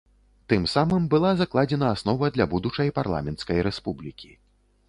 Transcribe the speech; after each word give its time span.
Тым 0.51 0.63
самым 0.75 1.03
была 1.11 1.31
закладзена 1.41 1.91
аснова 1.97 2.31
для 2.39 2.47
будучай 2.55 2.93
парламенцкай 2.99 3.65
рэспублікі. 3.69 4.31